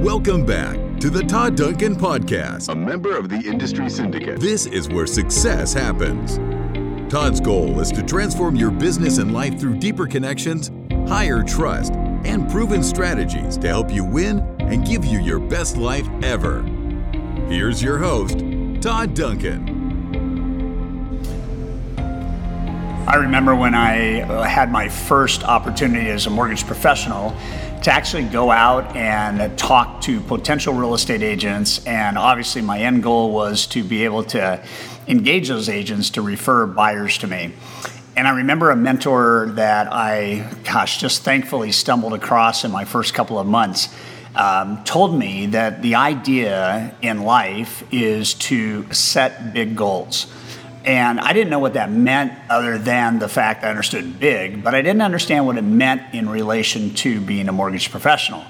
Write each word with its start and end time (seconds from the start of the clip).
Welcome 0.00 0.46
back 0.46 0.78
to 1.00 1.10
the 1.10 1.22
Todd 1.22 1.56
Duncan 1.56 1.94
Podcast, 1.94 2.70
a 2.70 2.74
member 2.74 3.14
of 3.14 3.28
the 3.28 3.36
Industry 3.36 3.90
Syndicate. 3.90 4.40
This 4.40 4.64
is 4.64 4.88
where 4.88 5.06
success 5.06 5.74
happens. 5.74 6.38
Todd's 7.12 7.38
goal 7.38 7.78
is 7.80 7.92
to 7.92 8.02
transform 8.02 8.56
your 8.56 8.70
business 8.70 9.18
and 9.18 9.34
life 9.34 9.60
through 9.60 9.76
deeper 9.76 10.06
connections, 10.06 10.70
higher 11.06 11.42
trust, 11.42 11.92
and 12.24 12.50
proven 12.50 12.82
strategies 12.82 13.58
to 13.58 13.68
help 13.68 13.92
you 13.92 14.02
win 14.02 14.38
and 14.58 14.86
give 14.86 15.04
you 15.04 15.20
your 15.20 15.38
best 15.38 15.76
life 15.76 16.08
ever. 16.22 16.62
Here's 17.50 17.82
your 17.82 17.98
host, 17.98 18.38
Todd 18.80 19.12
Duncan. 19.12 19.80
I 23.06 23.16
remember 23.16 23.54
when 23.54 23.74
I 23.74 24.22
uh, 24.22 24.44
had 24.44 24.72
my 24.72 24.88
first 24.88 25.44
opportunity 25.44 26.08
as 26.08 26.26
a 26.26 26.30
mortgage 26.30 26.66
professional 26.66 27.36
to 27.82 27.90
actually 27.90 28.24
go 28.24 28.50
out 28.50 28.94
and 28.94 29.56
talk 29.58 30.02
to 30.02 30.20
potential 30.20 30.74
real 30.74 30.94
estate 30.94 31.22
agents. 31.22 31.84
And 31.86 32.18
obviously, 32.18 32.60
my 32.60 32.80
end 32.80 33.02
goal 33.02 33.32
was 33.32 33.66
to 33.68 33.82
be 33.82 34.04
able 34.04 34.24
to 34.24 34.62
engage 35.08 35.48
those 35.48 35.68
agents 35.68 36.10
to 36.10 36.22
refer 36.22 36.66
buyers 36.66 37.16
to 37.18 37.26
me. 37.26 37.52
And 38.16 38.28
I 38.28 38.36
remember 38.36 38.70
a 38.70 38.76
mentor 38.76 39.52
that 39.54 39.90
I, 39.90 40.46
gosh, 40.64 41.00
just 41.00 41.22
thankfully 41.22 41.72
stumbled 41.72 42.12
across 42.12 42.64
in 42.64 42.70
my 42.70 42.84
first 42.84 43.14
couple 43.14 43.38
of 43.38 43.46
months. 43.46 43.88
Um, 44.34 44.84
told 44.84 45.18
me 45.18 45.46
that 45.46 45.82
the 45.82 45.96
idea 45.96 46.94
in 47.02 47.22
life 47.22 47.82
is 47.90 48.34
to 48.34 48.92
set 48.92 49.52
big 49.54 49.74
goals. 49.74 50.26
And 50.84 51.20
I 51.20 51.32
didn't 51.32 51.50
know 51.50 51.58
what 51.58 51.74
that 51.74 51.90
meant 51.90 52.32
other 52.48 52.78
than 52.78 53.18
the 53.18 53.28
fact 53.28 53.64
I 53.64 53.68
understood 53.68 54.18
big, 54.18 54.64
but 54.64 54.74
I 54.74 54.80
didn't 54.80 55.02
understand 55.02 55.46
what 55.46 55.58
it 55.58 55.62
meant 55.62 56.14
in 56.14 56.28
relation 56.28 56.94
to 56.94 57.20
being 57.20 57.48
a 57.48 57.52
mortgage 57.52 57.90
professional. 57.90 58.44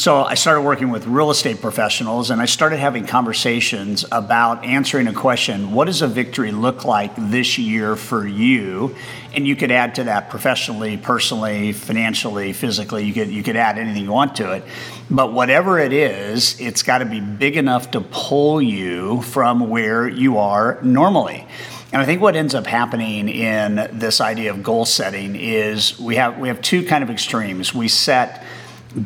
So 0.00 0.24
I 0.24 0.32
started 0.32 0.62
working 0.62 0.90
with 0.90 1.06
real 1.06 1.30
estate 1.30 1.60
professionals 1.60 2.30
and 2.30 2.40
I 2.40 2.46
started 2.46 2.78
having 2.78 3.06
conversations 3.06 4.04
about 4.10 4.64
answering 4.64 5.08
a 5.08 5.12
question 5.12 5.72
what 5.72 5.86
does 5.86 6.00
a 6.00 6.06
victory 6.06 6.52
look 6.52 6.86
like 6.86 7.12
this 7.16 7.58
year 7.58 7.96
for 7.96 8.26
you? 8.26 8.96
And 9.34 9.46
you 9.46 9.56
could 9.56 9.70
add 9.70 9.96
to 9.96 10.04
that 10.04 10.30
professionally, 10.30 10.96
personally, 10.96 11.72
financially, 11.72 12.54
physically, 12.54 13.04
you 13.04 13.12
could, 13.12 13.30
you 13.30 13.42
could 13.42 13.56
add 13.56 13.78
anything 13.78 14.04
you 14.04 14.10
want 14.10 14.36
to 14.36 14.52
it. 14.52 14.64
But 15.10 15.32
whatever 15.34 15.78
it 15.78 15.92
is, 15.92 16.58
it's 16.58 16.82
got 16.82 16.98
to 16.98 17.04
be 17.04 17.20
big 17.20 17.58
enough 17.58 17.90
to 17.90 18.00
pull 18.00 18.62
you 18.62 19.20
from 19.22 19.68
where 19.68 20.08
you 20.08 20.38
are 20.38 20.78
normally. 20.82 21.46
And 21.92 22.00
I 22.00 22.04
think 22.04 22.20
what 22.20 22.36
ends 22.36 22.54
up 22.54 22.66
happening 22.66 23.28
in 23.28 23.88
this 23.92 24.20
idea 24.20 24.52
of 24.52 24.62
goal 24.62 24.84
setting 24.84 25.34
is 25.34 25.98
we 25.98 26.16
have 26.16 26.38
we 26.38 26.46
have 26.46 26.62
two 26.62 26.84
kind 26.84 27.02
of 27.02 27.10
extremes. 27.10 27.74
We 27.74 27.88
set 27.88 28.44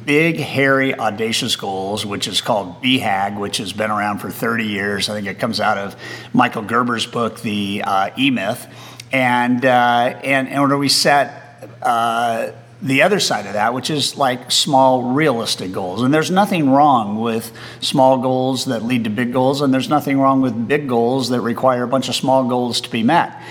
big, 0.05 0.37
hairy, 0.37 0.95
audacious 0.95 1.57
goals, 1.57 2.05
which 2.05 2.29
is 2.29 2.41
called 2.41 2.83
BHAG, 2.83 3.39
which 3.39 3.59
has 3.59 3.73
been 3.73 3.91
around 3.91 4.19
for 4.19 4.31
30 4.31 4.65
years. 4.65 5.09
I 5.09 5.15
think 5.15 5.27
it 5.27 5.39
comes 5.39 5.61
out 5.61 5.79
of 5.79 5.97
Michael 6.33 6.63
Gerber's 6.63 7.07
book, 7.07 7.41
The 7.41 7.83
uh, 7.87 8.11
E 8.19 8.31
Myth. 8.31 8.67
And, 9.13 9.65
uh, 9.65 9.69
and, 10.25 10.49
and 10.49 10.79
we 10.79 10.89
set 10.89 11.69
uh, 11.83 12.51
the 12.85 13.01
other 13.01 13.19
side 13.19 13.47
of 13.47 13.55
that, 13.55 13.73
which 13.73 13.89
is 13.89 14.17
like 14.19 14.51
small, 14.53 15.15
realistic 15.15 15.73
goals. 15.73 16.03
And 16.03 16.13
there's 16.13 16.31
nothing 16.31 16.69
wrong 16.69 17.19
with 17.19 17.51
small 17.81 18.19
goals 18.19 18.67
that 18.67 18.83
lead 18.83 19.05
to 19.05 19.11
big 19.11 19.33
goals, 19.33 19.63
and 19.63 19.73
there's 19.73 19.89
nothing 19.89 20.21
wrong 20.21 20.43
with 20.43 20.69
big 20.69 20.87
goals 20.87 21.31
that 21.31 21.41
require 21.41 21.83
a 21.83 21.89
bunch 21.89 22.11
of 22.11 22.15
small 22.15 22.47
goals 22.47 22.83
to 22.83 22.91
be 22.91 23.03
met. 23.03 23.43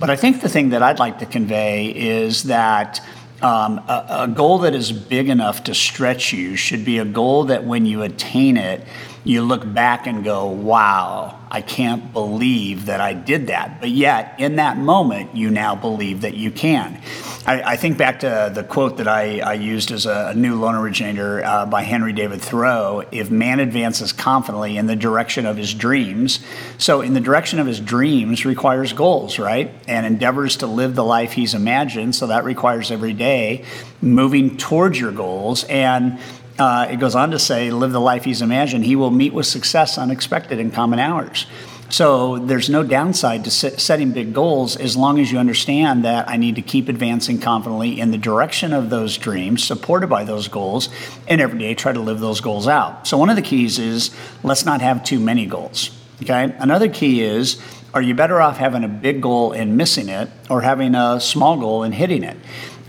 But 0.00 0.10
I 0.10 0.16
think 0.16 0.40
the 0.40 0.48
thing 0.48 0.70
that 0.70 0.82
I'd 0.82 0.98
like 0.98 1.20
to 1.20 1.26
convey 1.26 1.86
is 1.86 2.44
that 2.44 3.00
um, 3.42 3.78
a, 3.78 4.06
a, 4.22 4.28
goal 4.28 4.58
that 4.58 4.74
is 4.74 4.92
big 4.92 5.28
enough 5.28 5.64
to 5.64 5.74
stretch 5.74 6.32
you 6.32 6.56
should 6.56 6.84
be 6.84 6.98
a 6.98 7.04
goal 7.06 7.44
that 7.44 7.64
when 7.64 7.86
you 7.86 8.02
attain 8.02 8.56
it, 8.58 8.86
you 9.24 9.42
look 9.42 9.70
back 9.70 10.06
and 10.06 10.24
go, 10.24 10.46
wow, 10.46 11.38
I 11.50 11.60
can't 11.60 12.12
believe 12.12 12.86
that 12.86 13.00
I 13.00 13.12
did 13.12 13.48
that. 13.48 13.80
But 13.80 13.90
yet, 13.90 14.36
in 14.38 14.56
that 14.56 14.78
moment, 14.78 15.36
you 15.36 15.50
now 15.50 15.74
believe 15.74 16.22
that 16.22 16.34
you 16.34 16.50
can. 16.50 17.00
I, 17.46 17.72
I 17.72 17.76
think 17.76 17.98
back 17.98 18.20
to 18.20 18.52
the 18.54 18.62
quote 18.62 18.98
that 18.98 19.08
I, 19.08 19.40
I 19.40 19.54
used 19.54 19.90
as 19.90 20.06
a, 20.06 20.28
a, 20.28 20.34
new 20.34 20.60
loan 20.60 20.74
originator 20.74 21.44
uh, 21.44 21.66
by 21.66 21.82
Henry 21.82 22.12
David 22.12 22.40
Thoreau 22.40 23.02
if 23.10 23.30
man 23.30 23.60
advances 23.60 24.12
confidently 24.12 24.76
in 24.76 24.86
the 24.86 24.96
direction 24.96 25.46
of 25.46 25.56
his 25.56 25.74
dreams, 25.74 26.40
so 26.78 27.00
in 27.00 27.14
the 27.14 27.20
direction 27.20 27.58
of 27.58 27.66
his 27.66 27.80
dreams 27.80 28.44
requires 28.44 28.92
goals, 28.92 29.38
right? 29.38 29.72
And 29.88 30.06
endeavors 30.06 30.58
to 30.58 30.66
live 30.66 30.94
the 30.94 31.04
life 31.04 31.32
he's 31.32 31.54
imagined. 31.54 32.14
So 32.14 32.28
that 32.28 32.44
requires 32.44 32.90
every 32.90 33.14
day 33.14 33.64
moving 34.02 34.56
towards 34.56 35.00
your 35.00 35.12
goals. 35.12 35.64
And 35.64 36.18
uh, 36.60 36.86
it 36.90 37.00
goes 37.00 37.14
on 37.14 37.30
to 37.30 37.38
say, 37.38 37.70
live 37.70 37.90
the 37.90 38.00
life 38.00 38.24
he's 38.24 38.42
imagined. 38.42 38.84
He 38.84 38.94
will 38.94 39.10
meet 39.10 39.32
with 39.32 39.46
success 39.46 39.96
unexpected 39.96 40.58
in 40.58 40.70
common 40.70 40.98
hours. 40.98 41.46
So 41.88 42.38
there's 42.38 42.68
no 42.68 42.82
downside 42.84 43.44
to 43.44 43.50
setting 43.50 44.12
big 44.12 44.34
goals 44.34 44.76
as 44.76 44.94
long 44.94 45.18
as 45.18 45.32
you 45.32 45.38
understand 45.38 46.04
that 46.04 46.28
I 46.28 46.36
need 46.36 46.56
to 46.56 46.62
keep 46.62 46.90
advancing 46.90 47.40
confidently 47.40 47.98
in 47.98 48.10
the 48.10 48.18
direction 48.18 48.74
of 48.74 48.90
those 48.90 49.16
dreams, 49.16 49.64
supported 49.64 50.08
by 50.08 50.22
those 50.22 50.48
goals, 50.48 50.90
and 51.26 51.40
every 51.40 51.58
day 51.58 51.74
try 51.74 51.92
to 51.92 51.98
live 51.98 52.20
those 52.20 52.42
goals 52.42 52.68
out. 52.68 53.08
So 53.08 53.16
one 53.16 53.30
of 53.30 53.36
the 53.36 53.42
keys 53.42 53.78
is 53.78 54.14
let's 54.42 54.66
not 54.66 54.82
have 54.82 55.02
too 55.02 55.18
many 55.18 55.46
goals. 55.46 55.90
Okay. 56.22 56.54
Another 56.58 56.90
key 56.90 57.22
is 57.22 57.60
are 57.92 58.02
you 58.02 58.14
better 58.14 58.40
off 58.40 58.58
having 58.58 58.84
a 58.84 58.88
big 58.88 59.20
goal 59.20 59.52
and 59.52 59.76
missing 59.76 60.08
it 60.08 60.28
or 60.48 60.60
having 60.60 60.94
a 60.94 61.18
small 61.18 61.56
goal 61.56 61.82
and 61.82 61.92
hitting 61.92 62.22
it? 62.22 62.36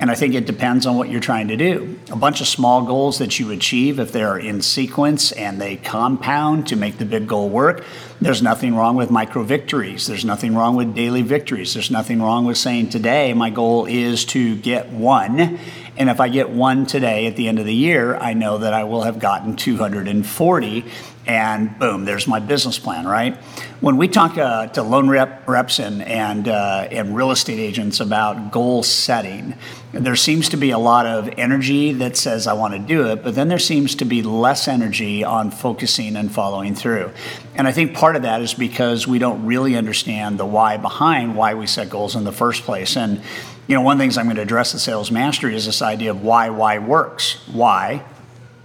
And 0.01 0.09
I 0.09 0.15
think 0.15 0.33
it 0.33 0.47
depends 0.47 0.87
on 0.87 0.97
what 0.97 1.09
you're 1.09 1.21
trying 1.21 1.47
to 1.49 1.55
do. 1.55 1.99
A 2.09 2.15
bunch 2.15 2.41
of 2.41 2.47
small 2.47 2.83
goals 2.83 3.19
that 3.19 3.39
you 3.39 3.51
achieve, 3.51 3.99
if 3.99 4.11
they're 4.11 4.35
in 4.35 4.63
sequence 4.63 5.31
and 5.31 5.61
they 5.61 5.77
compound 5.77 6.67
to 6.69 6.75
make 6.75 6.97
the 6.97 7.05
big 7.05 7.27
goal 7.27 7.49
work, 7.49 7.85
there's 8.19 8.41
nothing 8.41 8.75
wrong 8.75 8.95
with 8.95 9.11
micro 9.11 9.43
victories. 9.43 10.07
There's 10.07 10.25
nothing 10.25 10.55
wrong 10.55 10.75
with 10.75 10.95
daily 10.95 11.21
victories. 11.21 11.75
There's 11.75 11.91
nothing 11.91 12.19
wrong 12.19 12.45
with 12.45 12.57
saying, 12.57 12.89
today 12.89 13.33
my 13.33 13.51
goal 13.51 13.85
is 13.85 14.25
to 14.25 14.55
get 14.55 14.89
one. 14.89 15.59
And 15.97 16.09
if 16.09 16.19
I 16.19 16.29
get 16.29 16.49
one 16.49 16.85
today 16.85 17.27
at 17.27 17.35
the 17.35 17.47
end 17.47 17.59
of 17.59 17.65
the 17.65 17.73
year, 17.73 18.15
I 18.15 18.33
know 18.33 18.59
that 18.59 18.73
I 18.73 18.85
will 18.85 19.03
have 19.03 19.19
gotten 19.19 19.55
240 19.55 20.85
and 21.27 21.77
boom, 21.77 22.05
there's 22.05 22.27
my 22.27 22.39
business 22.39 22.79
plan, 22.79 23.05
right? 23.05 23.37
When 23.79 23.97
we 23.97 24.07
talk 24.07 24.37
uh, 24.39 24.67
to 24.67 24.81
loan 24.81 25.07
rep, 25.07 25.47
reps 25.47 25.77
and, 25.77 26.01
and, 26.01 26.47
uh, 26.47 26.87
and 26.89 27.15
real 27.15 27.29
estate 27.29 27.59
agents 27.59 27.99
about 27.99 28.51
goal 28.51 28.81
setting, 28.81 29.53
there 29.91 30.15
seems 30.15 30.49
to 30.49 30.57
be 30.57 30.71
a 30.71 30.79
lot 30.79 31.05
of 31.05 31.29
energy 31.37 31.93
that 31.93 32.17
says, 32.17 32.47
I 32.47 32.53
want 32.53 32.73
to 32.73 32.79
do 32.79 33.07
it, 33.07 33.23
but 33.23 33.35
then 33.35 33.49
there 33.49 33.59
seems 33.59 33.93
to 33.95 34.05
be 34.05 34.23
less 34.23 34.67
energy 34.67 35.23
on 35.23 35.51
focusing 35.51 36.15
and 36.15 36.31
following 36.31 36.73
through. 36.73 37.11
And 37.53 37.67
I 37.67 37.71
think 37.71 37.93
part 37.93 38.15
of 38.15 38.23
that 38.23 38.41
is 38.41 38.55
because 38.55 39.07
we 39.07 39.19
don't 39.19 39.45
really 39.45 39.75
understand 39.75 40.39
the 40.39 40.45
why 40.45 40.77
behind 40.77 41.35
why 41.35 41.53
we 41.53 41.67
set 41.67 41.89
goals 41.89 42.15
in 42.15 42.23
the 42.23 42.31
first 42.31 42.63
place. 42.63 42.97
And, 42.97 43.21
you 43.71 43.77
know, 43.77 43.83
one 43.83 43.93
of 43.93 43.99
the 43.99 44.03
things 44.03 44.17
I'm 44.17 44.25
going 44.25 44.35
to 44.35 44.41
address 44.41 44.73
in 44.73 44.79
sales 44.79 45.11
mastery 45.11 45.55
is 45.55 45.65
this 45.65 45.81
idea 45.81 46.11
of 46.11 46.21
why, 46.21 46.49
why 46.49 46.79
works. 46.79 47.35
Why, 47.47 48.03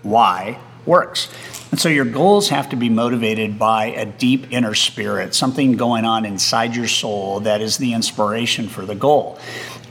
why 0.03 0.59
works. 0.85 1.29
And 1.71 1.79
so 1.79 1.89
your 1.89 2.05
goals 2.05 2.49
have 2.49 2.71
to 2.71 2.77
be 2.77 2.89
motivated 2.89 3.57
by 3.57 3.87
a 3.87 4.05
deep 4.05 4.51
inner 4.51 4.75
spirit, 4.75 5.33
something 5.33 5.77
going 5.77 6.05
on 6.05 6.25
inside 6.25 6.75
your 6.75 6.89
soul 6.89 7.39
that 7.41 7.61
is 7.61 7.77
the 7.77 7.93
inspiration 7.93 8.67
for 8.67 8.85
the 8.85 8.97
goal. 8.97 9.39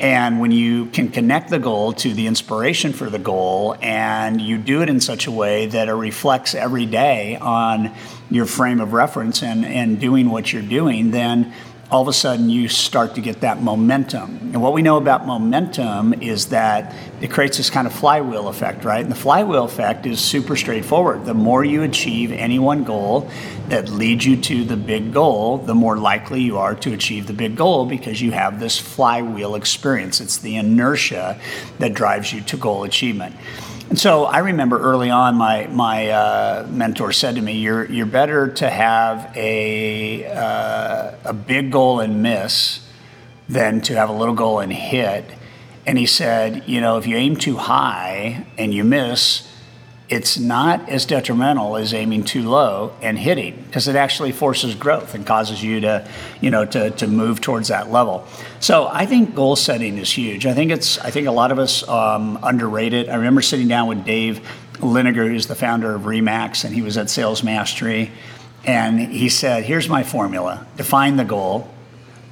And 0.01 0.41
when 0.41 0.51
you 0.51 0.87
can 0.87 1.07
connect 1.07 1.49
the 1.49 1.59
goal 1.59 1.93
to 1.93 2.13
the 2.13 2.27
inspiration 2.27 2.91
for 2.91 3.09
the 3.09 3.17
goal 3.17 3.77
and 3.81 4.41
you 4.41 4.57
do 4.57 4.81
it 4.81 4.89
in 4.89 4.99
such 4.99 5.27
a 5.27 5.31
way 5.31 5.67
that 5.67 5.87
it 5.87 5.93
reflects 5.93 6.53
every 6.55 6.85
day 6.85 7.37
on 7.37 7.95
your 8.29 8.47
frame 8.47 8.81
of 8.81 8.91
reference 8.91 9.43
and, 9.43 9.65
and 9.65 9.97
doing 9.97 10.29
what 10.29 10.51
you're 10.51 10.61
doing, 10.61 11.11
then 11.11 11.53
all 11.91 12.01
of 12.01 12.07
a 12.07 12.13
sudden 12.13 12.50
you 12.50 12.68
start 12.68 13.16
to 13.16 13.22
get 13.22 13.41
that 13.41 13.62
momentum. 13.62 14.40
And 14.53 14.62
what 14.62 14.73
we 14.73 14.81
know 14.81 14.97
about 14.97 15.28
momentum 15.28 16.13
is 16.16 16.47
that 16.47 16.96
it 17.22 17.29
creates 17.29 17.57
this 17.57 17.69
kind 17.69 17.85
of 17.85 17.94
flywheel 17.94 18.47
effect, 18.47 18.84
right? 18.84 19.02
And 19.02 19.11
the 19.11 19.16
flywheel 19.16 19.66
effect 19.66 20.05
is 20.05 20.20
super 20.20 20.55
straightforward. 20.55 21.26
The 21.26 21.35
more 21.35 21.64
you 21.64 21.84
achieve 21.84 22.32
any 22.32 22.58
one 22.58 22.84
goal 22.84 23.29
that 23.70 23.90
leads 23.90 24.26
you 24.26 24.35
to 24.37 24.64
the 24.64 24.78
big 24.78 25.14
goal, 25.14 25.59
the 25.59 25.76
more 25.76 25.97
likely 25.97 26.41
you 26.41 26.58
are 26.58 26.73
to 26.76 26.93
achieve 26.93 27.28
the 27.28 27.34
big 27.34 27.55
goal 27.55 27.85
because 27.85 28.20
you 28.20 28.31
have 28.31 28.59
this 28.59 28.79
flywheel 28.79 29.53
experience. 29.55 30.20
It's 30.20 30.38
the 30.38 30.55
inertia 30.55 31.40
that 31.78 31.93
drives 31.93 32.34
you 32.34 32.41
to 32.41 32.58
goal 32.58 32.84
achievement. 32.84 33.35
And 33.90 33.99
so 33.99 34.26
I 34.26 34.40
remember 34.40 34.79
early 34.79 35.09
on, 35.09 35.35
my 35.35 35.67
my 35.67 36.09
uh, 36.09 36.67
mentor 36.70 37.11
said 37.11 37.35
to 37.35 37.41
me, 37.41 37.59
"You're 37.59 37.85
you're 37.85 38.08
better 38.08 38.47
to 38.53 38.70
have 38.70 39.32
a 39.35 40.26
uh, 40.26 41.11
a 41.23 41.34
big 41.34 41.72
goal 41.72 41.99
and 41.99 42.23
miss 42.23 42.82
than 43.47 43.82
to 43.82 43.96
have 43.96 44.09
a 44.09 44.14
little 44.14 44.34
goal 44.34 44.59
and 44.59 44.73
hit." 44.73 45.26
And 45.85 45.99
he 45.99 46.08
said, 46.08 46.64
"You 46.67 46.82
know, 46.82 46.97
if 46.97 47.05
you 47.05 47.16
aim 47.16 47.35
too 47.35 47.58
high 47.58 48.47
and 48.58 48.73
you 48.73 48.84
miss, 48.84 49.47
it's 50.07 50.37
not 50.37 50.87
as 50.87 51.05
detrimental 51.05 51.75
as 51.75 51.93
aiming 51.93 52.23
too 52.23 52.47
low 52.47 52.93
and 53.02 53.17
hitting 53.17 53.63
because 53.66 53.87
it 53.87 53.96
actually 53.96 54.31
forces 54.31 54.75
growth 54.75 55.16
and 55.16 55.25
causes 55.25 55.63
you 55.63 55.79
to 55.81 56.07
you 56.41 56.52
know 56.52 56.63
to, 56.63 56.91
to 56.91 57.07
move 57.07 57.41
towards 57.41 57.69
that 57.69 57.91
level. 57.91 58.28
So 58.59 58.87
i 58.91 59.05
think 59.05 59.35
goal 59.35 59.55
setting 59.55 59.97
is 59.97 60.11
huge. 60.11 60.46
I 60.46 60.53
think 60.53 60.72
it's 60.72 60.99
i 60.99 61.09
think 61.09 61.28
a 61.28 61.31
lot 61.31 61.52
of 61.52 61.59
us 61.59 61.87
um, 61.87 62.37
underrate 62.43 62.93
it 62.93 63.09
i 63.09 63.16
remember 63.16 63.41
sitting 63.41 63.67
down 63.67 63.87
with 63.87 64.05
dave 64.05 64.41
Liniger, 64.79 65.28
who's 65.28 65.47
the 65.47 65.55
founder 65.55 65.96
of 65.96 66.03
Remax, 66.03 66.66
and 66.66 66.73
he 66.73 66.81
was 66.81 66.97
at 66.97 67.09
Sales 67.09 67.43
Mastery. 67.43 68.11
And 68.66 68.99
he 68.99 69.29
said, 69.29 69.63
Here's 69.63 69.87
my 69.87 70.03
formula. 70.03 70.66
Define 70.78 71.17
the 71.17 71.23
goal, 71.23 71.69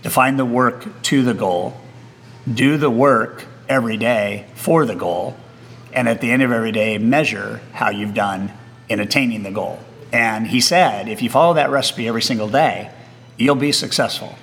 define 0.02 0.38
the 0.38 0.46
work 0.46 1.02
to 1.04 1.24
the 1.24 1.34
goal, 1.34 1.80
do 2.52 2.78
the 2.78 2.90
work 2.90 3.46
every 3.70 3.98
day 3.98 4.46
for 4.56 4.86
the 4.86 4.96
goal, 4.96 5.38
and 5.94 6.10
at 6.10 6.22
the 6.22 6.32
end 6.32 6.42
of 6.42 6.52
every 6.52 6.72
day, 6.72 6.98
measure 6.98 7.62
how 7.74 7.90
you've 7.90 8.14
done 8.14 8.52
in 8.90 9.00
attaining 9.00 9.44
the 9.44 9.52
goal. 9.52 9.80
And 10.12 10.48
he 10.48 10.62
said, 10.62 11.08
if 11.08 11.22
you 11.22 11.30
follow 11.30 11.56
that 11.56 11.72
recipe 11.72 12.08
every 12.08 12.22
single 12.22 12.50
day, 12.50 12.92
you'll 13.38 13.56
be 13.56 13.72
successful. 13.72 14.36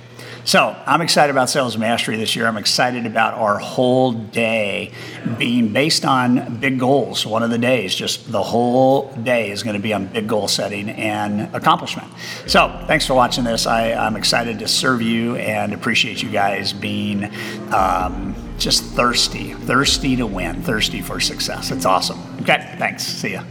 So 0.45 0.75
I'm 0.87 1.03
excited 1.03 1.31
about 1.31 1.51
Sales 1.51 1.77
Mastery 1.77 2.17
this 2.17 2.35
year. 2.35 2.47
I'm 2.47 2.57
excited 2.57 3.05
about 3.05 3.35
our 3.35 3.59
whole 3.59 4.13
day 4.13 4.91
being 5.39 5.73
based 5.73 6.05
on 6.05 6.57
big 6.57 6.79
goals. 6.81 7.27
One 7.27 7.43
of 7.43 7.51
the 7.51 7.59
days, 7.59 7.95
just 7.95 8.33
the 8.33 8.43
whole 8.43 9.13
day 9.17 9.51
is 9.51 9.63
going 9.63 9.77
to 9.77 9.83
be 9.83 9.93
on 9.93 10.07
big 10.07 10.27
goal 10.27 10.49
setting 10.49 10.89
and 10.91 11.55
accomplishment. 11.55 12.11
So 12.47 12.85
thanks 12.87 13.07
for 13.07 13.15
watching 13.15 13.45
this. 13.45 13.67
I, 13.67 13.89
am 13.89 14.17
excited 14.17 14.59
to 14.61 14.69
serve 14.69 15.03
you 15.03 15.37
and 15.37 15.75
appreciate 15.75 16.23
you 16.23 16.31
guys 16.31 16.73
being 16.73 17.31
um, 17.73 18.35
just 18.61 18.85
thirsty, 18.85 19.55
thirsty 19.55 20.17
to 20.17 20.27
win, 20.27 20.63
thirsty 20.63 21.01
for 21.01 21.19
success. 21.19 21.71
It's 21.71 21.87
awesome. 21.87 22.21
Okay, 22.43 22.75
thanks. 22.79 23.03
See 23.03 23.33
ya. 23.33 23.43